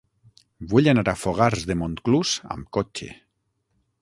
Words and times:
Vull 0.71 0.89
anar 0.93 1.03
a 1.13 1.15
Fogars 1.25 1.67
de 1.73 1.77
Montclús 1.83 2.35
amb 2.57 2.69
cotxe. 2.79 3.15